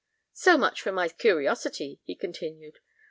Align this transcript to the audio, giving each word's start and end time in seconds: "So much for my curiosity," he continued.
"So 0.33 0.57
much 0.57 0.81
for 0.81 0.91
my 0.91 1.09
curiosity," 1.09 1.99
he 2.05 2.15
continued. 2.15 2.79